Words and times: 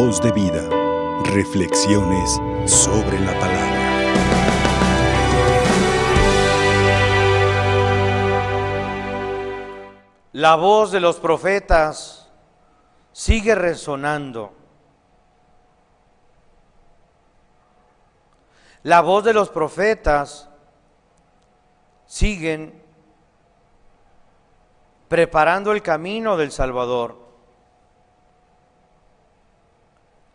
Voz 0.00 0.20
de 0.22 0.30
vida. 0.30 0.62
Reflexiones 1.24 2.40
sobre 2.66 3.18
la 3.18 3.32
palabra. 3.40 3.78
La 10.30 10.54
voz 10.54 10.92
de 10.92 11.00
los 11.00 11.16
profetas 11.16 12.30
sigue 13.10 13.56
resonando. 13.56 14.52
La 18.84 19.00
voz 19.00 19.24
de 19.24 19.32
los 19.32 19.48
profetas 19.48 20.48
siguen 22.06 22.80
preparando 25.08 25.72
el 25.72 25.82
camino 25.82 26.36
del 26.36 26.52
Salvador. 26.52 27.27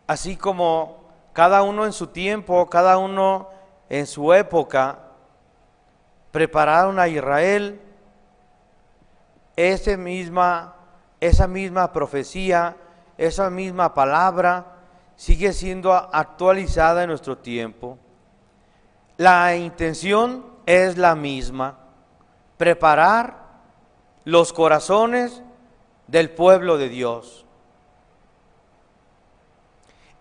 Así 0.06 0.36
como 0.36 1.04
cada 1.32 1.62
uno 1.62 1.84
en 1.86 1.92
su 1.92 2.08
tiempo, 2.08 2.68
cada 2.68 2.98
uno 2.98 3.48
en 3.88 4.06
su 4.06 4.32
época, 4.32 4.98
prepararon 6.30 6.98
a 6.98 7.08
Israel, 7.08 7.80
ese 9.56 9.96
misma, 9.96 10.74
esa 11.20 11.46
misma 11.46 11.92
profecía, 11.92 12.76
esa 13.16 13.50
misma 13.50 13.94
palabra 13.94 14.66
sigue 15.16 15.52
siendo 15.52 15.92
actualizada 15.92 17.02
en 17.02 17.08
nuestro 17.08 17.38
tiempo. 17.38 17.98
La 19.16 19.54
intención 19.54 20.44
es 20.66 20.98
la 20.98 21.14
misma, 21.14 21.78
preparar 22.56 23.44
los 24.24 24.52
corazones 24.52 25.42
del 26.08 26.30
pueblo 26.30 26.78
de 26.78 26.88
Dios. 26.88 27.43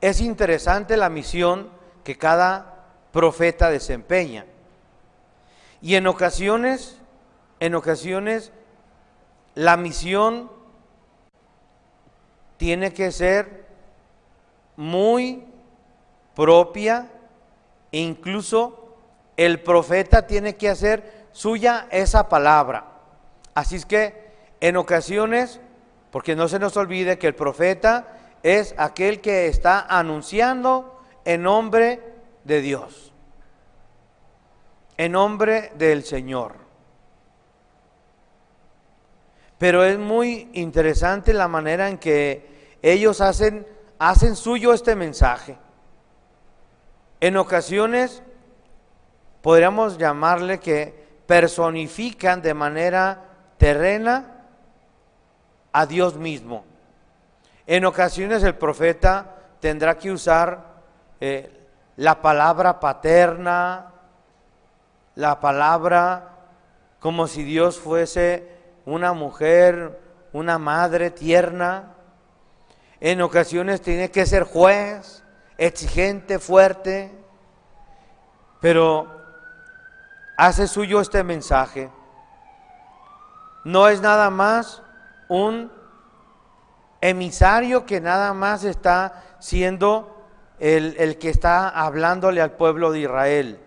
Es 0.03 0.19
interesante 0.19 0.97
la 0.97 1.07
misión 1.07 1.69
que 2.03 2.17
cada 2.17 2.87
profeta 3.13 3.69
desempeña. 3.69 4.45
Y 5.81 5.95
en 5.95 6.07
ocasiones, 6.07 6.99
en 7.61 7.73
ocasiones, 7.73 8.51
la 9.55 9.77
misión 9.77 10.51
tiene 12.57 12.91
que 12.91 13.13
ser 13.13 13.65
muy 14.75 15.45
propia 16.35 17.09
e 17.93 17.99
incluso 17.99 18.97
el 19.37 19.61
profeta 19.61 20.27
tiene 20.27 20.57
que 20.57 20.67
hacer 20.67 21.27
suya 21.31 21.87
esa 21.91 22.27
palabra. 22.27 22.87
Así 23.53 23.77
es 23.77 23.85
que 23.85 24.33
en 24.59 24.75
ocasiones, 24.75 25.61
porque 26.11 26.35
no 26.35 26.49
se 26.49 26.59
nos 26.59 26.75
olvide 26.75 27.17
que 27.17 27.27
el 27.27 27.35
profeta 27.35 28.19
es 28.43 28.75
aquel 28.77 29.21
que 29.21 29.47
está 29.47 29.79
anunciando 29.79 31.01
en 31.23 31.43
nombre 31.43 32.01
de 32.43 32.61
Dios, 32.61 33.13
en 34.97 35.13
nombre 35.13 35.71
del 35.75 36.03
Señor. 36.03 36.55
Pero 39.57 39.85
es 39.85 39.97
muy 39.97 40.49
interesante 40.53 41.33
la 41.33 41.47
manera 41.47 41.87
en 41.87 41.97
que 41.97 42.77
ellos 42.81 43.21
hacen, 43.21 43.65
hacen 43.97 44.35
suyo 44.35 44.73
este 44.73 44.93
mensaje. 44.93 45.57
En 47.21 47.37
ocasiones 47.37 48.21
podríamos 49.41 49.97
llamarle 49.97 50.59
que 50.59 51.01
personifican 51.25 52.41
de 52.41 52.53
manera 52.53 53.23
terrena 53.57 54.47
a 55.71 55.85
Dios 55.85 56.17
mismo. 56.17 56.72
En 57.65 57.85
ocasiones 57.85 58.43
el 58.43 58.55
profeta 58.55 59.35
tendrá 59.59 59.97
que 59.97 60.11
usar 60.11 60.65
eh, 61.19 61.51
la 61.95 62.21
palabra 62.21 62.79
paterna, 62.79 63.91
la 65.15 65.39
palabra 65.39 66.29
como 66.99 67.27
si 67.27 67.43
Dios 67.43 67.79
fuese 67.79 68.49
una 68.85 69.13
mujer, 69.13 69.99
una 70.33 70.57
madre 70.57 71.11
tierna. 71.11 71.93
En 72.99 73.21
ocasiones 73.21 73.81
tiene 73.81 74.11
que 74.11 74.25
ser 74.25 74.43
juez, 74.43 75.23
exigente, 75.57 76.39
fuerte, 76.39 77.11
pero 78.59 79.21
hace 80.37 80.67
suyo 80.67 80.99
este 81.01 81.23
mensaje 81.23 81.89
no 83.63 83.87
es 83.87 84.01
nada 84.01 84.29
más 84.29 84.81
un 85.27 85.71
emisario 87.03 87.85
que 87.85 87.99
nada 87.99 88.33
más 88.33 88.63
está 88.63 89.23
siendo 89.39 90.25
el, 90.59 91.17
que 91.17 91.29
está 91.29 91.67
hablándole 91.67 92.41
al 92.41 92.51
pueblo 92.51 92.93
de 92.93 92.99
Israel, 93.01 93.59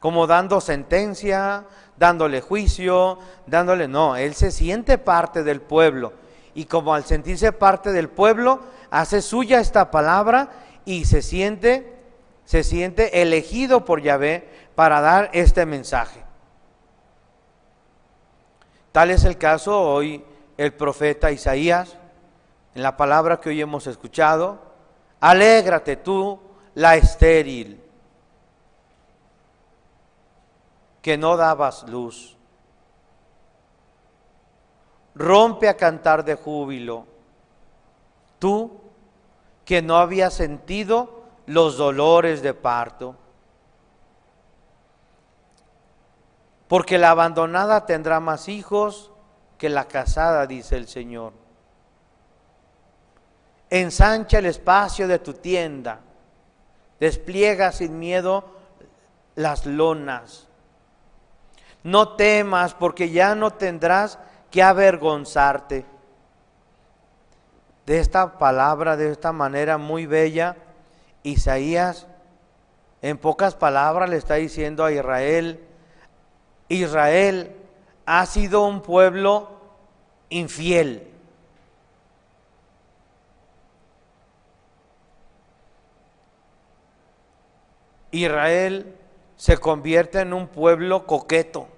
como 0.00 0.26
dando 0.26 0.60
sentencia, 0.60 1.66
dándole 1.96 2.40
juicio, 2.40 3.20
dándole, 3.46 3.86
no, 3.86 4.16
él 4.16 4.34
se 4.34 4.50
siente 4.50 4.98
parte 4.98 5.44
del 5.44 5.60
pueblo 5.60 6.12
y 6.52 6.64
como 6.64 6.94
al 6.94 7.04
sentirse 7.04 7.52
parte 7.52 7.92
del 7.92 8.08
pueblo, 8.08 8.60
hace 8.90 9.22
suya 9.22 9.60
esta 9.60 9.92
palabra 9.92 10.48
y 10.84 11.04
se 11.04 11.22
siente, 11.22 11.94
se 12.44 12.64
siente 12.64 13.22
elegido 13.22 13.84
por 13.84 14.02
Yahvé 14.02 14.48
para 14.74 15.00
dar 15.00 15.30
este 15.32 15.64
mensaje. 15.64 16.24
Tal 18.90 19.12
es 19.12 19.22
el 19.22 19.38
caso 19.38 19.80
hoy 19.80 20.24
el 20.56 20.72
profeta 20.72 21.30
Isaías, 21.30 21.96
en 22.78 22.84
la 22.84 22.96
palabra 22.96 23.40
que 23.40 23.48
hoy 23.48 23.60
hemos 23.60 23.88
escuchado, 23.88 24.56
alégrate 25.18 25.96
tú, 25.96 26.38
la 26.76 26.94
estéril, 26.94 27.82
que 31.02 31.18
no 31.18 31.36
dabas 31.36 31.82
luz. 31.88 32.36
Rompe 35.16 35.68
a 35.68 35.76
cantar 35.76 36.24
de 36.24 36.36
júbilo, 36.36 37.04
tú 38.38 38.80
que 39.64 39.82
no 39.82 39.96
habías 39.96 40.34
sentido 40.34 41.24
los 41.46 41.78
dolores 41.78 42.42
de 42.42 42.54
parto. 42.54 43.16
porque 46.68 46.98
la 46.98 47.12
abandonada 47.12 47.86
tendrá 47.86 48.20
más 48.20 48.46
hijos 48.46 49.10
que 49.56 49.70
la 49.70 49.88
casada, 49.88 50.46
dice 50.46 50.76
el 50.76 50.86
Señor. 50.86 51.32
Ensancha 53.70 54.38
el 54.38 54.46
espacio 54.46 55.06
de 55.08 55.18
tu 55.18 55.34
tienda, 55.34 56.00
despliega 56.98 57.72
sin 57.72 57.98
miedo 57.98 58.44
las 59.34 59.66
lonas. 59.66 60.48
No 61.82 62.16
temas 62.16 62.74
porque 62.74 63.10
ya 63.10 63.34
no 63.34 63.52
tendrás 63.52 64.18
que 64.50 64.62
avergonzarte. 64.62 65.86
De 67.86 67.98
esta 67.98 68.38
palabra, 68.38 68.96
de 68.96 69.10
esta 69.10 69.32
manera 69.32 69.78
muy 69.78 70.06
bella, 70.06 70.56
Isaías 71.22 72.06
en 73.00 73.16
pocas 73.16 73.54
palabras 73.54 74.10
le 74.10 74.16
está 74.16 74.34
diciendo 74.34 74.84
a 74.84 74.92
Israel, 74.92 75.60
Israel 76.68 77.54
ha 78.06 78.26
sido 78.26 78.66
un 78.66 78.82
pueblo 78.82 79.48
infiel. 80.30 81.06
Israel 88.10 88.96
se 89.36 89.58
convierte 89.58 90.20
en 90.20 90.32
un 90.32 90.48
pueblo 90.48 91.06
coqueto. 91.06 91.68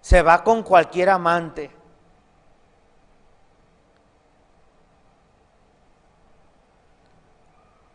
Se 0.00 0.22
va 0.22 0.44
con 0.44 0.62
cualquier 0.62 1.10
amante. 1.10 1.70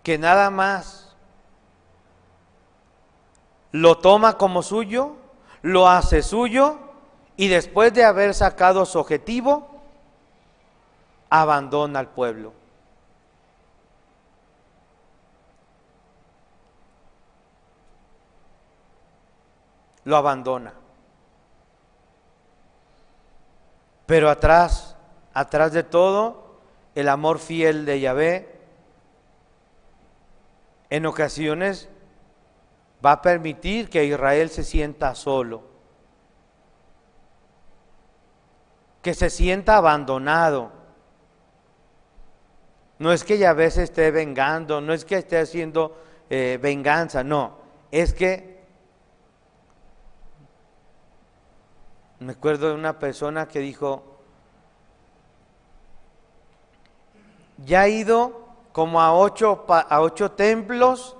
Que 0.03 0.17
nada 0.17 0.49
más 0.49 1.15
lo 3.71 3.99
toma 3.99 4.37
como 4.37 4.63
suyo, 4.63 5.15
lo 5.61 5.87
hace 5.87 6.23
suyo 6.23 6.79
y 7.37 7.47
después 7.47 7.93
de 7.93 8.03
haber 8.03 8.33
sacado 8.33 8.85
su 8.85 8.99
objetivo, 8.99 9.81
abandona 11.29 11.99
al 11.99 12.09
pueblo. 12.09 12.58
Lo 20.05 20.17
abandona. 20.17 20.73
Pero 24.05 24.29
atrás, 24.29 24.95
atrás 25.33 25.71
de 25.71 25.83
todo, 25.83 26.59
el 26.95 27.09
amor 27.09 27.39
fiel 27.39 27.85
de 27.85 27.99
Yahvé, 27.99 28.59
en 30.89 31.05
ocasiones 31.05 31.87
va 33.05 33.13
a 33.13 33.21
permitir 33.21 33.89
que 33.89 34.05
Israel 34.05 34.49
se 34.49 34.63
sienta 34.63 35.13
solo, 35.13 35.61
que 39.01 39.13
se 39.13 39.29
sienta 39.29 39.77
abandonado, 39.77 40.79
No 42.99 43.13
es 43.13 43.23
que 43.23 43.37
Yahvé 43.37 43.71
se 43.71 43.83
esté 43.83 44.11
vengando, 44.11 44.81
no 44.81 44.93
es 44.93 45.05
que 45.05 45.15
esté 45.15 45.39
haciendo 45.39 45.97
eh, 46.29 46.59
venganza, 46.61 47.23
no. 47.23 47.57
Es 47.91 48.13
que 48.13 48.58
me 52.19 52.33
acuerdo 52.33 52.67
de 52.69 52.75
una 52.75 52.99
persona 52.99 53.47
que 53.47 53.59
dijo, 53.59 54.03
ya 57.65 57.85
he 57.85 57.91
ido 57.91 58.47
como 58.71 59.01
a 59.01 59.13
ocho, 59.13 59.65
a 59.67 60.01
ocho 60.01 60.31
templos 60.31 61.15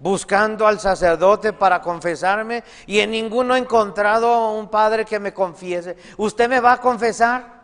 buscando 0.00 0.66
al 0.66 0.80
sacerdote 0.80 1.52
para 1.52 1.80
confesarme 1.82 2.64
y 2.86 3.00
en 3.00 3.10
ninguno 3.12 3.54
he 3.54 3.58
encontrado 3.58 4.52
un 4.52 4.68
padre 4.68 5.04
que 5.04 5.20
me 5.20 5.32
confiese. 5.32 5.96
¿Usted 6.16 6.48
me 6.48 6.60
va 6.60 6.74
a 6.74 6.80
confesar? 6.80 7.60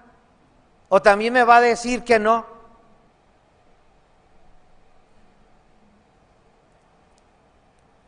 ¿O 0.89 1.03
también 1.03 1.33
me 1.33 1.43
va 1.43 1.57
a 1.57 1.61
decir 1.61 2.05
que 2.05 2.19
no? 2.19 2.47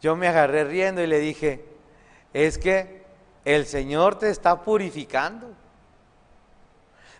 Yo 0.01 0.15
me 0.15 0.29
agarré 0.29 0.63
riendo 0.63 1.03
y 1.03 1.09
le 1.09 1.19
dije, 1.19 1.65
es 2.33 2.59
que 2.59 2.98
el 3.45 3.67
Señor 3.67 4.19
te 4.19 4.31
está 4.31 4.63
purificando 4.63 5.49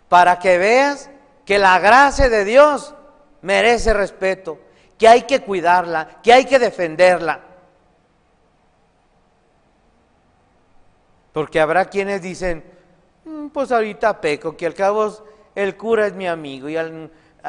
para 0.07 0.39
que 0.39 0.57
veas 0.57 1.09
que 1.45 1.59
la 1.59 1.79
gracia 1.79 2.29
de 2.29 2.43
Dios 2.45 2.93
merece 3.41 3.93
respeto, 3.93 4.59
que 4.97 5.07
hay 5.07 5.23
que 5.23 5.41
cuidarla, 5.41 6.19
que 6.21 6.33
hay 6.33 6.45
que 6.45 6.59
defenderla. 6.59 7.41
Porque 11.31 11.59
habrá 11.59 11.85
quienes 11.85 12.21
dicen, 12.21 12.63
mm, 13.23 13.47
pues 13.47 13.71
ahorita 13.71 14.19
peco, 14.19 14.57
que 14.57 14.65
al 14.65 14.73
cabo 14.73 15.11
el 15.55 15.77
cura 15.77 16.07
es 16.07 16.13
mi 16.13 16.27
amigo 16.27 16.69
y 16.69 16.75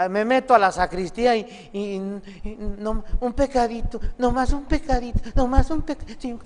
me 0.08 0.24
meto 0.24 0.54
a 0.54 0.58
la 0.58 0.70
sacristía 0.70 1.36
y, 1.36 1.98
no, 1.98 3.04
un 3.20 3.32
pecadito, 3.32 4.00
nomás 4.18 4.52
un 4.52 4.64
pecadito, 4.64 5.20
nomás 5.34 5.70
un 5.70 5.82
pecadito. 5.82 6.38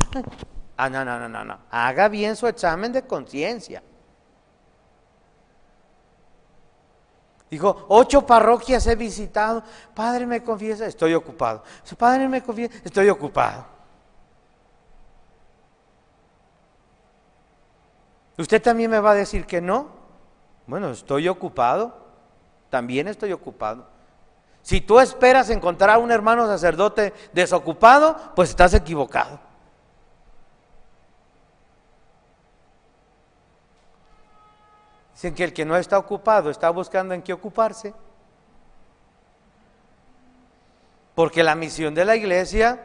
Ah, 0.76 0.88
no, 0.88 1.05
no, 1.05 1.19
no, 1.19 1.29
no, 1.29 1.44
no. 1.44 1.59
Haga 1.71 2.09
bien 2.09 2.35
su 2.37 2.47
examen 2.47 2.93
de 2.93 3.06
conciencia. 3.06 3.82
Dijo, 7.50 7.87
ocho 7.88 8.26
parroquias 8.26 8.87
he 8.88 8.97
visitado. 8.97 9.62
Padre 9.94 10.26
me 10.26 10.43
confiesa, 10.43 10.87
estoy 10.87 11.15
ocupado. 11.15 11.62
Padre 11.97 12.29
me 12.29 12.43
confiesa, 12.43 12.75
estoy 12.85 13.09
ocupado. 13.09 13.67
¿Usted 18.37 18.61
también 18.61 18.91
me 18.91 18.99
va 18.99 19.12
a 19.12 19.15
decir 19.15 19.47
que 19.47 19.61
no? 19.61 19.88
Bueno, 20.67 20.91
estoy 20.91 21.29
ocupado. 21.29 21.97
También 22.70 23.06
estoy 23.06 23.32
ocupado. 23.32 23.87
Si 24.62 24.81
tú 24.81 24.99
esperas 24.99 25.50
encontrar 25.50 25.91
a 25.91 25.99
un 25.99 26.11
hermano 26.11 26.47
sacerdote 26.49 27.12
desocupado, 27.32 28.17
pues 28.35 28.50
estás 28.50 28.75
equivocado. 28.75 29.38
Que 35.32 35.44
el 35.44 35.55
que 35.55 35.65
no 35.65 35.75
está 35.76 35.97
ocupado 35.97 36.50
está 36.50 36.69
buscando 36.69 37.15
en 37.15 37.23
qué 37.23 37.32
ocuparse. 37.32 37.94
Porque 41.15 41.43
la 41.43 41.55
misión 41.55 41.94
de 41.94 42.05
la 42.05 42.15
iglesia, 42.15 42.79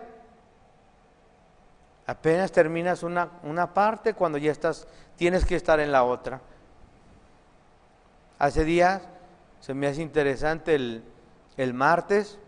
apenas 2.08 2.52
terminas 2.54 3.04
una, 3.04 3.30
una 3.44 3.74
parte 3.74 4.14
cuando 4.14 4.38
ya 4.38 4.52
estás, 4.52 4.88
tienes 5.18 5.44
que 5.44 5.56
estar 5.56 5.82
en 5.82 5.92
la 5.92 6.04
otra. 6.04 6.40
Hace 8.38 8.64
días 8.64 9.02
se 9.60 9.74
me 9.74 9.88
hace 9.88 10.02
interesante 10.02 10.76
el, 10.76 11.04
el 11.58 11.74
martes, 11.74 12.40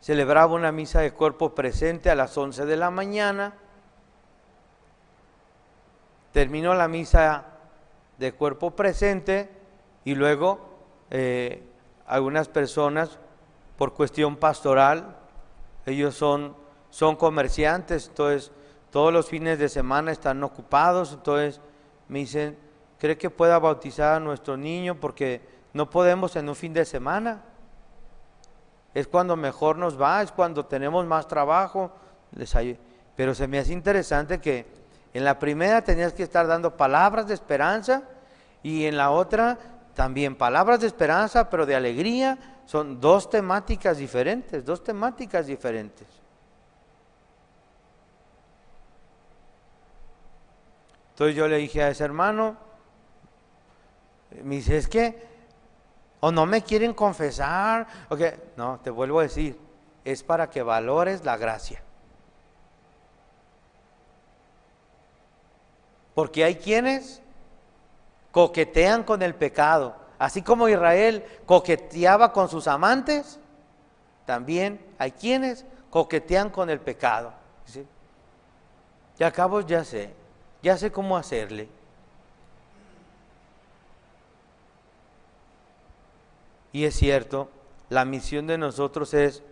celebraba 0.00 0.54
una 0.54 0.72
misa 0.72 1.00
de 1.00 1.12
cuerpo 1.12 1.54
presente 1.54 2.08
a 2.08 2.14
las 2.14 2.38
11 2.38 2.64
de 2.64 2.76
la 2.76 2.90
mañana. 2.90 3.52
Terminó 6.32 6.72
la 6.74 6.88
misa 6.88 7.55
de 8.18 8.32
cuerpo 8.32 8.70
presente 8.70 9.50
y 10.04 10.14
luego 10.14 10.60
eh, 11.10 11.62
algunas 12.06 12.48
personas 12.48 13.18
por 13.76 13.92
cuestión 13.92 14.36
pastoral, 14.36 15.16
ellos 15.84 16.14
son, 16.14 16.56
son 16.90 17.16
comerciantes, 17.16 18.08
entonces 18.08 18.52
todos 18.90 19.12
los 19.12 19.28
fines 19.28 19.58
de 19.58 19.68
semana 19.68 20.12
están 20.12 20.42
ocupados, 20.42 21.12
entonces 21.12 21.60
me 22.08 22.20
dicen, 22.20 22.56
¿cree 22.98 23.18
que 23.18 23.30
pueda 23.30 23.58
bautizar 23.58 24.14
a 24.14 24.20
nuestro 24.20 24.56
niño? 24.56 24.94
Porque 24.98 25.42
no 25.72 25.90
podemos 25.90 26.34
en 26.36 26.48
un 26.48 26.56
fin 26.56 26.72
de 26.72 26.84
semana. 26.84 27.42
Es 28.94 29.06
cuando 29.06 29.36
mejor 29.36 29.76
nos 29.76 30.00
va, 30.00 30.22
es 30.22 30.32
cuando 30.32 30.64
tenemos 30.64 31.04
más 31.04 31.28
trabajo. 31.28 31.92
Pero 33.14 33.34
se 33.34 33.46
me 33.46 33.58
hace 33.58 33.74
interesante 33.74 34.40
que 34.40 34.64
en 35.16 35.24
la 35.24 35.38
primera 35.38 35.82
tenías 35.82 36.12
que 36.12 36.22
estar 36.22 36.46
dando 36.46 36.76
palabras 36.76 37.26
de 37.26 37.34
esperanza 37.34 38.02
y 38.62 38.86
en 38.86 38.96
la 38.96 39.10
otra 39.10 39.58
también 39.94 40.36
palabras 40.36 40.80
de 40.80 40.86
esperanza, 40.86 41.48
pero 41.48 41.64
de 41.64 41.74
alegría. 41.74 42.38
Son 42.66 43.00
dos 43.00 43.30
temáticas 43.30 43.98
diferentes, 43.98 44.64
dos 44.64 44.82
temáticas 44.82 45.46
diferentes. 45.46 46.06
Entonces 51.10 51.34
yo 51.34 51.48
le 51.48 51.56
dije 51.56 51.82
a 51.82 51.88
ese 51.88 52.04
hermano, 52.04 52.58
me 54.42 54.56
dice, 54.56 54.76
es 54.76 54.86
que, 54.86 55.26
o 56.20 56.30
no 56.30 56.44
me 56.44 56.62
quieren 56.62 56.92
confesar, 56.92 57.86
o 58.10 58.16
que, 58.16 58.38
no, 58.56 58.80
te 58.80 58.90
vuelvo 58.90 59.20
a 59.20 59.22
decir, 59.22 59.58
es 60.04 60.22
para 60.22 60.50
que 60.50 60.62
valores 60.62 61.24
la 61.24 61.38
gracia. 61.38 61.85
Porque 66.16 66.44
hay 66.44 66.54
quienes 66.54 67.20
coquetean 68.32 69.04
con 69.04 69.20
el 69.20 69.34
pecado. 69.34 69.94
Así 70.18 70.40
como 70.40 70.66
Israel 70.66 71.22
coqueteaba 71.44 72.32
con 72.32 72.48
sus 72.48 72.66
amantes, 72.68 73.38
también 74.24 74.80
hay 74.96 75.12
quienes 75.12 75.66
coquetean 75.90 76.48
con 76.48 76.70
el 76.70 76.80
pecado. 76.80 77.34
Y 79.18 79.24
acabo 79.24 79.60
ya 79.60 79.84
sé, 79.84 80.14
ya 80.62 80.78
sé 80.78 80.90
cómo 80.90 81.18
hacerle. 81.18 81.68
Y 86.72 86.86
es 86.86 86.94
cierto, 86.94 87.50
la 87.90 88.06
misión 88.06 88.46
de 88.46 88.56
nosotros 88.56 89.12
es 89.12 89.42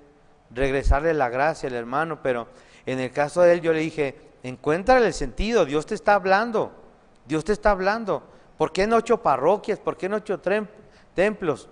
regresarle 0.51 1.13
la 1.13 1.29
gracia 1.29 1.69
al 1.69 1.75
hermano, 1.75 2.23
pero 2.23 2.49
en 2.87 3.01
el 3.01 3.11
caso 3.11 3.43
de 3.43 3.53
él 3.53 3.61
yo 3.61 3.75
le 3.75 3.81
dije, 3.81 4.24
encuéntrale 4.45 5.07
el 5.07 5.15
sentido, 5.15 5.65
Dios 5.65 5.87
te 5.87 5.95
está 5.95 6.15
hablando, 6.15 6.71
Dios 7.27 7.45
te 7.45 7.53
está 7.53 7.71
hablando. 7.71 8.23
¿Por 8.57 8.73
qué 8.73 8.83
en 8.85 8.93
ocho 8.93 9.21
parroquias? 9.23 9.81
¿Por 9.81 9.97
qué 9.97 10.07
en 10.07 10.15
ocho 10.15 10.41
templos? 11.15 11.69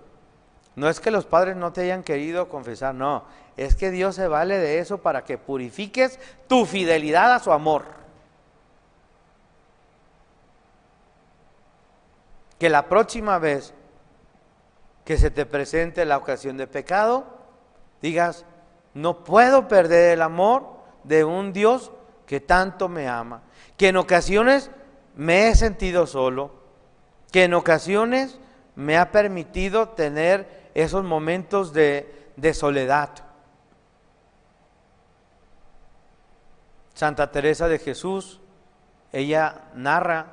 No 0.75 0.89
es 0.89 0.99
que 0.99 1.11
los 1.11 1.25
padres 1.25 1.55
no 1.55 1.71
te 1.71 1.81
hayan 1.81 2.03
querido 2.03 2.49
confesar, 2.49 2.95
no, 2.95 3.25
es 3.55 3.75
que 3.75 3.91
Dios 3.91 4.15
se 4.15 4.27
vale 4.27 4.57
de 4.57 4.79
eso 4.79 4.97
para 4.97 5.23
que 5.23 5.37
purifiques 5.37 6.19
tu 6.47 6.65
fidelidad 6.65 7.31
a 7.31 7.39
su 7.39 7.51
amor. 7.51 7.85
Que 12.57 12.69
la 12.69 12.89
próxima 12.89 13.37
vez 13.37 13.73
que 15.05 15.17
se 15.17 15.29
te 15.29 15.45
presente 15.45 16.05
la 16.05 16.17
ocasión 16.17 16.57
de 16.57 16.65
pecado, 16.65 17.25
digas, 18.01 18.45
no 18.95 19.23
puedo 19.23 19.67
perder 19.67 20.13
el 20.13 20.23
amor 20.23 20.65
de 21.03 21.23
un 21.23 21.53
Dios 21.53 21.91
que 22.25 22.39
tanto 22.39 22.89
me 22.89 23.07
ama, 23.07 23.41
que 23.77 23.89
en 23.89 23.97
ocasiones 23.97 24.71
me 25.15 25.47
he 25.47 25.55
sentido 25.55 26.07
solo, 26.07 26.51
que 27.31 27.43
en 27.45 27.53
ocasiones 27.53 28.39
me 28.75 28.97
ha 28.97 29.11
permitido 29.11 29.89
tener 29.89 30.69
esos 30.73 31.03
momentos 31.03 31.73
de, 31.73 32.31
de 32.35 32.53
soledad. 32.53 33.09
Santa 36.93 37.31
Teresa 37.31 37.67
de 37.67 37.79
Jesús, 37.79 38.39
ella 39.11 39.65
narra 39.75 40.27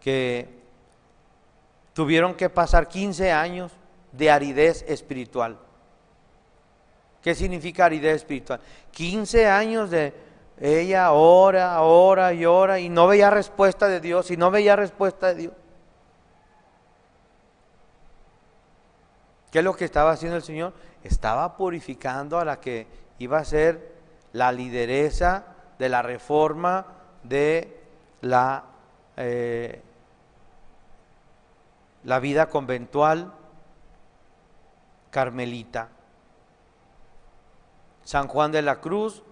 que 0.00 0.48
tuvieron 1.94 2.34
que 2.34 2.50
pasar 2.50 2.88
15 2.88 3.32
años 3.32 3.72
de 4.12 4.30
aridez 4.30 4.84
espiritual. 4.86 5.58
¿Qué 7.22 7.34
significa 7.34 7.86
aridez 7.86 8.16
espiritual? 8.16 8.60
15 8.90 9.46
años 9.46 9.90
de 9.90 10.12
ella 10.60 11.12
ora, 11.12 11.80
ora 11.82 12.32
y 12.32 12.46
ora 12.46 12.78
y 12.78 12.88
no 12.88 13.06
veía 13.06 13.30
respuesta 13.30 13.88
de 13.88 14.00
Dios 14.00 14.30
y 14.30 14.36
no 14.36 14.50
veía 14.50 14.76
respuesta 14.76 15.28
de 15.28 15.34
Dios. 15.34 15.52
¿Qué 19.50 19.60
es 19.60 19.64
lo 19.64 19.76
que 19.76 19.84
estaba 19.84 20.10
haciendo 20.10 20.36
el 20.36 20.42
Señor? 20.42 20.72
Estaba 21.02 21.56
purificando 21.56 22.38
a 22.38 22.44
la 22.44 22.60
que 22.60 22.86
iba 23.18 23.38
a 23.38 23.44
ser 23.44 23.94
la 24.32 24.50
lideresa 24.50 25.44
de 25.78 25.88
la 25.88 26.02
reforma 26.02 26.86
de 27.22 27.80
la, 28.20 28.64
eh, 29.16 29.80
la 32.04 32.18
vida 32.18 32.48
conventual 32.48 33.32
carmelita. 35.10 35.88
San 38.02 38.26
Juan 38.26 38.50
de 38.50 38.62
la 38.62 38.80
Cruz 38.80 39.22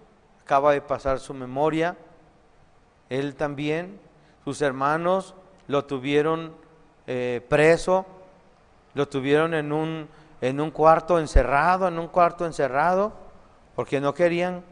acaba 0.43 0.73
de 0.73 0.81
pasar 0.81 1.19
su 1.19 1.33
memoria, 1.33 1.95
él 3.09 3.35
también, 3.35 3.99
sus 4.43 4.61
hermanos 4.61 5.35
lo 5.67 5.85
tuvieron 5.85 6.53
eh, 7.07 7.45
preso, 7.47 8.05
lo 8.93 9.07
tuvieron 9.07 9.53
en 9.53 9.71
un, 9.71 10.09
en 10.41 10.59
un 10.59 10.71
cuarto 10.71 11.19
encerrado, 11.19 11.87
en 11.87 11.97
un 11.97 12.07
cuarto 12.07 12.45
encerrado, 12.45 13.13
porque 13.75 14.01
no 14.01 14.13
querían, 14.13 14.63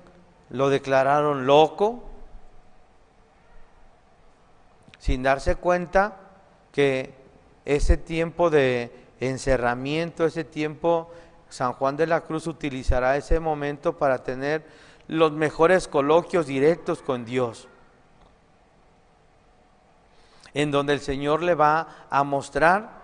lo 0.49 0.69
declararon 0.69 1.45
loco, 1.45 2.03
sin 4.99 5.23
darse 5.23 5.55
cuenta 5.55 6.17
que 6.71 7.13
ese 7.63 7.95
tiempo 7.95 8.49
de 8.49 8.91
encerramiento, 9.21 10.25
ese 10.25 10.43
tiempo, 10.43 11.09
San 11.49 11.73
Juan 11.73 11.95
de 11.95 12.07
la 12.07 12.21
Cruz 12.21 12.47
utilizará 12.47 13.17
ese 13.17 13.39
momento 13.39 13.97
para 13.97 14.23
tener 14.23 14.65
los 15.11 15.33
mejores 15.33 15.89
coloquios 15.89 16.47
directos 16.47 17.01
con 17.01 17.25
Dios, 17.25 17.67
en 20.53 20.71
donde 20.71 20.93
el 20.93 21.01
Señor 21.01 21.43
le 21.43 21.53
va 21.53 22.07
a 22.09 22.23
mostrar 22.23 23.01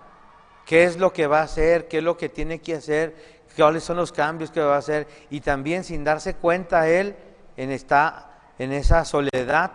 qué 0.64 0.84
es 0.84 0.96
lo 0.96 1.12
que 1.12 1.26
va 1.26 1.40
a 1.40 1.42
hacer, 1.42 1.86
qué 1.86 1.98
es 1.98 2.02
lo 2.02 2.16
que 2.16 2.30
tiene 2.30 2.60
que 2.60 2.76
hacer, 2.76 3.44
cuáles 3.54 3.84
son 3.84 3.98
los 3.98 4.10
cambios 4.10 4.50
que 4.50 4.62
va 4.62 4.76
a 4.76 4.78
hacer, 4.78 5.06
y 5.28 5.42
también 5.42 5.84
sin 5.84 6.02
darse 6.02 6.34
cuenta 6.34 6.88
él 6.88 7.14
en, 7.58 7.70
esta, 7.70 8.38
en 8.58 8.72
esa 8.72 9.04
soledad 9.04 9.72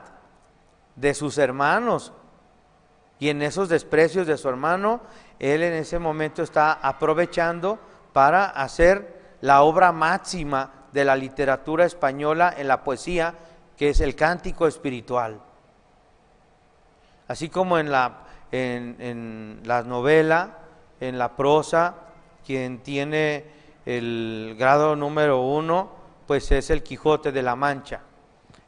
de 0.95 1.13
sus 1.13 1.37
hermanos 1.37 2.13
y 3.19 3.29
en 3.29 3.43
esos 3.43 3.69
desprecios 3.69 4.25
de 4.25 4.39
su 4.39 4.49
hermano, 4.49 5.01
él 5.37 5.61
en 5.61 5.73
ese 5.73 5.99
momento 5.99 6.41
está 6.41 6.73
aprovechando 6.73 7.77
para 8.11 8.45
hacer 8.45 9.37
la 9.41 9.61
obra 9.61 9.91
máxima 9.91 10.82
de 10.93 11.03
la 11.03 11.15
literatura 11.15 11.85
española 11.85 12.53
en 12.55 12.67
la 12.67 12.83
poesía, 12.83 13.33
que 13.75 13.89
es 13.89 13.99
el 13.99 14.15
cántico 14.15 14.67
espiritual. 14.67 15.41
Así 17.27 17.49
como 17.49 17.79
en 17.79 17.91
la, 17.91 18.19
en, 18.51 18.95
en 18.99 19.61
la 19.65 19.81
novela, 19.81 20.59
en 20.99 21.17
la 21.17 21.35
prosa, 21.35 21.95
quien 22.45 22.79
tiene 22.83 23.45
el 23.85 24.55
grado 24.57 24.95
número 24.95 25.41
uno, 25.41 25.91
pues 26.27 26.51
es 26.51 26.69
el 26.69 26.83
Quijote 26.83 27.31
de 27.31 27.41
la 27.41 27.55
Mancha. 27.55 28.01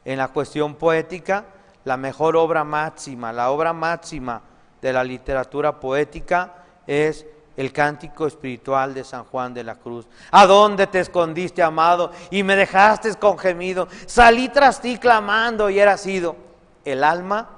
En 0.04 0.18
la 0.18 0.28
cuestión 0.28 0.74
poética, 0.74 1.44
la 1.84 1.96
mejor 1.96 2.36
obra 2.36 2.64
máxima, 2.64 3.32
la 3.32 3.50
obra 3.50 3.72
máxima 3.72 4.42
de 4.82 4.92
la 4.92 5.04
literatura 5.04 5.78
poética 5.78 6.54
es 6.86 7.26
el 7.56 7.72
cántico 7.72 8.26
espiritual 8.26 8.92
de 8.92 9.04
San 9.04 9.24
Juan 9.24 9.54
de 9.54 9.64
la 9.64 9.76
Cruz. 9.76 10.06
¿A 10.30 10.46
dónde 10.46 10.86
te 10.86 11.00
escondiste, 11.00 11.62
amado? 11.62 12.10
Y 12.30 12.42
me 12.42 12.54
dejaste 12.54 13.14
con 13.14 13.38
gemido. 13.38 13.88
Salí 14.06 14.48
tras 14.48 14.80
ti 14.80 14.98
clamando 14.98 15.70
y 15.70 15.78
era 15.78 15.96
sido. 15.96 16.36
El 16.84 17.02
alma, 17.02 17.48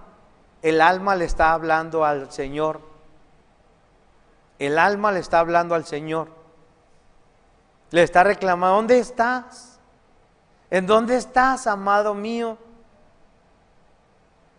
el 0.63 0.81
alma 0.81 1.17
le 1.17 1.25
está 1.25 1.53
hablando 1.53 2.05
al 2.05 2.31
Señor. 2.31 2.81
El 4.59 4.79
alma 4.79 5.13
le 5.13 5.21
está 5.21 5.41
hablando 5.41 5.75
al 5.75 5.85
Señor. 5.85 6.29
Le 7.91 8.03
está 8.03 8.23
reclamando, 8.23 8.77
¿dónde 8.77 8.99
estás? 8.99 9.79
¿En 10.71 10.87
dónde 10.87 11.17
estás, 11.17 11.67
amado 11.67 12.15
mío? 12.15 12.59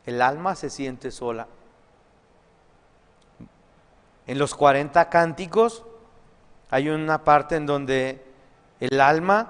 El 0.05 0.21
alma 0.21 0.55
se 0.55 0.69
siente 0.69 1.11
sola. 1.11 1.47
En 4.29 4.37
los 4.37 4.53
40 4.53 5.09
cánticos 5.09 5.83
hay 6.69 6.89
una 6.89 7.23
parte 7.23 7.55
en 7.55 7.65
donde 7.65 8.23
el 8.79 9.01
alma, 9.01 9.49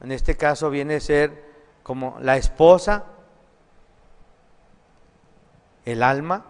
en 0.00 0.12
este 0.12 0.36
caso 0.36 0.70
viene 0.70 0.94
a 0.94 1.00
ser 1.00 1.50
como 1.82 2.16
la 2.20 2.36
esposa, 2.36 3.06
el 5.84 6.04
alma, 6.04 6.44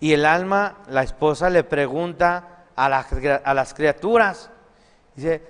y 0.00 0.14
el 0.14 0.24
alma, 0.24 0.78
la 0.88 1.02
esposa 1.02 1.50
le 1.50 1.64
pregunta 1.64 2.64
a 2.74 2.88
las, 2.88 3.08
a 3.44 3.52
las 3.52 3.74
criaturas, 3.74 4.48
dice, 5.14 5.46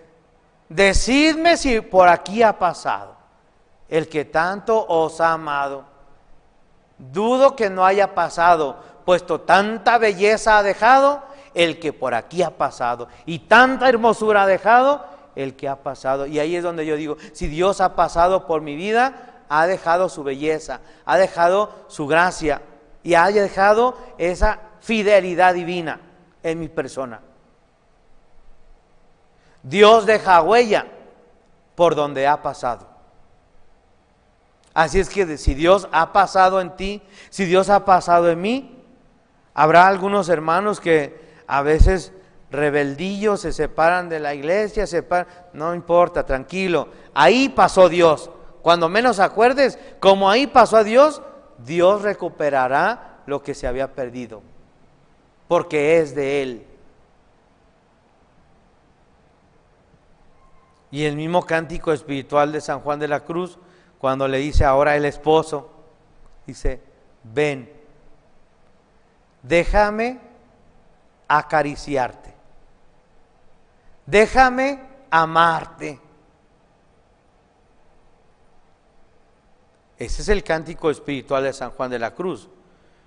decidme 0.69 1.57
si 1.57 1.81
por 1.81 2.09
aquí 2.09 2.43
ha 2.43 2.59
pasado 2.59 3.15
el 3.89 4.09
que 4.09 4.25
tanto 4.25 4.85
os 4.89 5.21
ha 5.21 5.35
amado. 5.35 5.85
Dudo 6.99 7.55
que 7.55 7.71
no 7.71 7.87
haya 7.87 8.17
pasado 8.17 8.94
puesto 9.05 9.41
tanta 9.41 9.99
belleza 9.99 10.59
ha 10.59 10.63
dejado 10.63 11.23
el 11.55 11.79
que 11.79 11.93
por 11.93 12.15
aquí 12.15 12.43
ha 12.43 12.51
pasado, 12.51 13.09
y 13.27 13.41
tanta 13.41 13.89
hermosura 13.89 14.43
ha 14.43 14.47
dejado 14.47 15.05
el 15.37 15.55
que 15.55 15.69
ha 15.69 15.77
pasado. 15.77 16.27
Y 16.27 16.39
ahí 16.39 16.57
es 16.57 16.63
donde 16.63 16.87
yo 16.87 16.97
digo, 16.97 17.17
si 17.33 17.47
Dios 17.47 17.81
ha 17.81 17.95
pasado 17.95 18.47
por 18.47 18.61
mi 18.61 18.77
vida, 18.77 19.43
ha 19.49 19.67
dejado 19.67 20.09
su 20.09 20.25
belleza, 20.25 20.81
ha 21.05 21.17
dejado 21.17 21.71
su 21.89 22.07
gracia 22.07 22.63
y 23.03 23.15
ha 23.15 23.27
dejado 23.27 23.97
esa 24.19 24.59
fidelidad 24.81 25.55
divina 25.55 26.01
en 26.43 26.61
mi 26.61 26.69
persona. 26.69 27.21
Dios 29.63 30.07
deja 30.07 30.43
huella 30.43 30.87
por 31.75 31.95
donde 31.95 32.27
ha 32.27 32.43
pasado. 32.43 32.87
Así 34.75 34.99
es 34.99 35.09
que 35.09 35.39
si 35.39 35.55
Dios 35.55 35.89
ha 35.93 36.13
pasado 36.13 36.61
en 36.61 36.75
ti, 36.77 37.03
si 37.31 37.45
Dios 37.45 37.71
ha 37.71 37.85
pasado 37.85 38.29
en 38.29 38.41
mí, 38.41 38.74
Habrá 39.55 39.87
algunos 39.87 40.29
hermanos 40.29 40.81
que 40.81 41.19
a 41.47 41.63
veces 41.63 42.13
rebeldillos 42.51 43.41
se 43.41 43.53
separan 43.53 44.09
de 44.09 44.21
la 44.21 44.35
iglesia, 44.35 44.85
no 45.53 45.75
importa, 45.75 46.27
tranquilo. 46.27 46.89
Ahí 47.15 47.49
pasó 47.49 47.89
Dios. 47.89 48.31
Cuando 48.63 48.89
menos 48.89 49.21
acuerdes, 49.21 49.79
como 50.01 50.29
ahí 50.29 50.47
pasó 50.47 50.79
a 50.79 50.85
Dios, 50.85 51.23
Dios 51.59 52.03
recuperará 52.03 53.23
lo 53.27 53.43
que 53.43 53.55
se 53.55 53.67
había 53.67 53.93
perdido, 53.93 54.43
porque 55.49 56.01
es 56.01 56.15
de 56.15 56.43
Él. 56.43 56.67
Y 60.91 61.05
el 61.05 61.17
mismo 61.17 61.45
cántico 61.45 61.93
espiritual 61.93 62.53
de 62.53 62.61
San 62.61 62.81
Juan 62.81 63.01
de 63.01 63.09
la 63.09 63.21
Cruz, 63.21 63.59
cuando 63.99 64.29
le 64.29 64.39
dice 64.39 64.65
ahora 64.65 64.97
el 64.97 65.05
esposo, 65.05 65.71
dice, 66.47 66.81
ven, 67.25 67.71
déjame 69.45 70.19
acariciarte, 71.29 72.35
déjame 74.07 74.81
amarte. 75.11 76.01
Ese 79.97 80.23
es 80.23 80.29
el 80.29 80.43
cántico 80.43 80.91
espiritual 80.91 81.45
de 81.45 81.53
San 81.53 81.71
Juan 81.71 81.91
de 81.91 82.01
la 82.01 82.15
Cruz. 82.15 82.49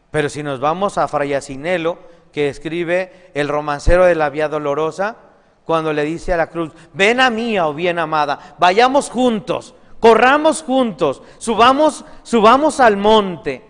Pero 0.09 0.29
si 0.29 0.41
nos 0.41 0.61
vamos 0.61 0.97
a 0.97 1.07
Frayacinelo, 1.09 1.99
que 2.31 2.47
escribe 2.47 3.31
el 3.33 3.49
romancero 3.49 4.05
de 4.05 4.15
la 4.15 4.29
Vía 4.29 4.47
Dolorosa, 4.47 5.17
cuando 5.65 5.91
le 5.91 6.05
dice 6.05 6.33
a 6.33 6.37
la 6.37 6.47
cruz, 6.47 6.71
ven 6.93 7.19
a 7.19 7.29
mí, 7.29 7.59
oh 7.59 7.73
bien 7.73 7.99
amada, 7.99 8.55
vayamos 8.57 9.09
juntos, 9.09 9.75
corramos 9.99 10.63
juntos, 10.63 11.21
subamos, 11.39 12.05
subamos 12.23 12.79
al 12.79 12.95
monte, 12.95 13.65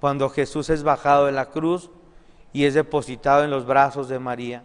cuando 0.00 0.28
Jesús 0.28 0.70
es 0.70 0.82
bajado 0.82 1.26
de 1.26 1.32
la 1.32 1.46
cruz 1.46 1.90
y 2.52 2.64
es 2.64 2.74
depositado 2.74 3.44
en 3.44 3.50
los 3.50 3.66
brazos 3.66 4.08
de 4.08 4.18
María. 4.18 4.62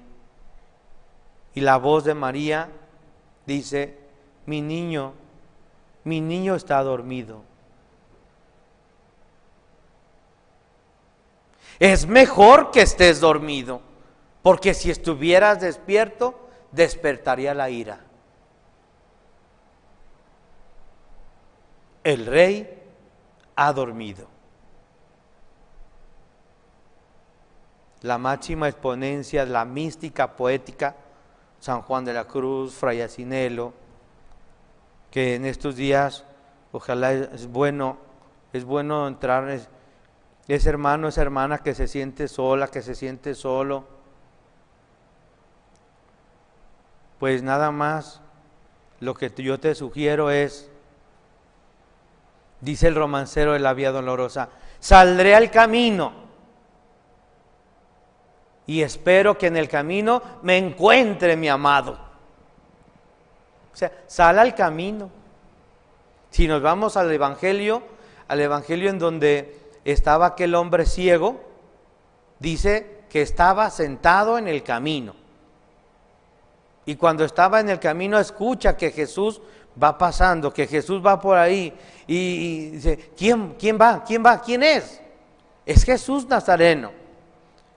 Y 1.56 1.62
la 1.62 1.78
voz 1.78 2.04
de 2.04 2.14
María 2.14 2.70
dice, 3.46 3.98
mi 4.46 4.62
niño, 4.62 5.14
mi 6.04 6.22
niño 6.22 6.56
está 6.56 6.82
dormido. 6.84 7.44
Es 11.80 12.08
mejor 12.08 12.72
que 12.72 12.82
estés 12.82 13.20
dormido, 13.20 13.82
porque 14.42 14.74
si 14.74 14.92
estuvieras 14.92 15.60
despierto, 15.60 16.48
despertaría 16.72 17.54
la 17.54 17.70
ira. 17.70 18.00
El 22.04 22.26
rey 22.26 22.82
ha 23.56 23.74
dormido. 23.74 24.33
La 28.04 28.18
máxima 28.18 28.68
exponencia 28.68 29.46
de 29.46 29.52
la 29.52 29.66
mística 29.66 30.36
poética, 30.36 30.96
San 31.60 31.82
Juan 31.82 32.04
de 32.04 32.14
la 32.14 32.26
Cruz, 32.26 32.74
Fray 32.74 33.02
Asinelo, 33.02 33.74
que 35.10 35.36
en 35.36 35.46
estos 35.46 35.78
días, 35.78 36.26
ojalá 36.74 37.14
es 37.14 37.48
bueno, 37.48 37.98
es 38.52 38.66
bueno 38.66 39.08
entrar, 39.08 39.50
es, 39.50 39.70
ese 40.50 40.70
hermano, 40.70 41.08
esa 41.08 41.22
hermana 41.22 41.60
que 41.60 41.74
se 41.74 41.88
siente 41.88 42.28
sola, 42.28 42.68
que 42.68 42.82
se 42.82 42.94
siente 42.94 43.36
solo, 43.36 43.86
pues 47.20 47.42
nada 47.42 47.72
más 47.72 48.20
lo 49.00 49.14
que 49.14 49.32
yo 49.38 49.62
te 49.62 49.76
sugiero 49.76 50.30
es, 50.30 50.70
dice 52.60 52.90
el 52.90 52.96
romancero 52.96 53.54
de 53.54 53.60
la 53.60 53.74
Vía 53.74 53.94
Dolorosa, 53.94 54.50
saldré 54.82 55.36
al 55.36 55.50
camino 55.50 56.23
y 58.66 58.82
espero 58.82 59.38
que 59.38 59.48
en 59.48 59.58
el 59.58 59.68
camino 59.68 60.22
me 60.42 60.58
encuentre 60.58 61.36
mi 61.36 61.50
amado. 61.50 61.98
O 63.74 63.76
sea, 63.76 63.92
sal 64.08 64.40
al 64.40 64.56
camino. 64.56 65.10
Si 66.30 66.48
nos 66.48 66.62
vamos 66.62 66.96
al 66.96 67.12
Evangelio, 67.12 67.84
al 68.28 68.40
Evangelio 68.40 68.90
en 68.90 69.00
donde 69.00 69.60
estaba 69.84 70.28
aquel 70.28 70.56
hombre 70.56 70.86
ciego, 70.86 71.42
dice 72.40 73.04
que 73.10 73.22
estaba 73.22 73.70
sentado 73.70 74.38
en 74.38 74.48
el 74.48 74.64
camino. 74.64 75.16
Y 76.86 76.96
cuando 76.96 77.24
estaba 77.26 77.60
en 77.60 77.70
el 77.70 77.80
camino 77.80 78.20
escucha 78.20 78.76
que 78.78 78.92
Jesús 78.92 79.42
va 79.82 79.98
pasando, 79.98 80.54
que 80.54 80.68
Jesús 80.68 81.06
va 81.06 81.20
por 81.20 81.38
ahí 81.38 81.74
y, 82.08 82.70
dice, 82.72 83.12
¿quién, 83.18 83.56
¿quién 83.58 83.78
va? 83.80 84.04
¿Quién 84.04 84.24
va? 84.26 84.42
¿Quién 84.42 84.64
es? 84.64 85.02
Es 85.66 85.84
Jesús 85.84 86.28
Nazareno. 86.28 87.03